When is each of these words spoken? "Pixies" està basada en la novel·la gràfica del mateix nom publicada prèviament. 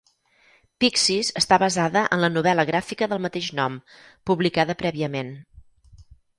"Pixies" 0.83 1.29
està 1.41 1.59
basada 1.65 2.03
en 2.17 2.23
la 2.25 2.31
novel·la 2.33 2.67
gràfica 2.71 3.11
del 3.13 3.23
mateix 3.27 3.53
nom 3.61 3.79
publicada 4.33 4.81
prèviament. 4.83 5.33